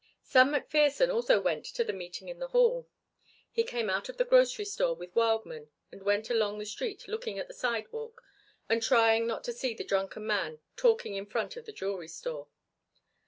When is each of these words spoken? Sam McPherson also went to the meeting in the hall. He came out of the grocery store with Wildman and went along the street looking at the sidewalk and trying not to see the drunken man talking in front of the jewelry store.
Sam 0.23 0.49
McPherson 0.53 1.13
also 1.13 1.39
went 1.39 1.63
to 1.63 1.83
the 1.83 1.93
meeting 1.93 2.27
in 2.27 2.39
the 2.39 2.47
hall. 2.47 2.89
He 3.51 3.63
came 3.63 3.87
out 3.87 4.09
of 4.09 4.17
the 4.17 4.25
grocery 4.25 4.65
store 4.65 4.95
with 4.95 5.13
Wildman 5.15 5.69
and 5.91 6.01
went 6.01 6.27
along 6.31 6.57
the 6.57 6.65
street 6.65 7.07
looking 7.07 7.37
at 7.37 7.47
the 7.47 7.53
sidewalk 7.53 8.23
and 8.67 8.81
trying 8.81 9.27
not 9.27 9.43
to 9.43 9.53
see 9.53 9.75
the 9.75 9.83
drunken 9.83 10.25
man 10.25 10.57
talking 10.75 11.13
in 11.13 11.27
front 11.27 11.55
of 11.55 11.65
the 11.67 11.71
jewelry 11.71 12.07
store. 12.07 12.47